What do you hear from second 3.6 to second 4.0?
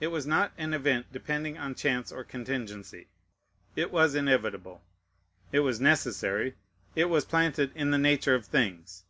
It